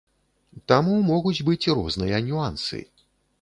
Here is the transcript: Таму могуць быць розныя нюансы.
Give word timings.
Таму 0.71 0.95
могуць 1.09 1.43
быць 1.51 1.71
розныя 1.77 2.23
нюансы. 2.31 2.81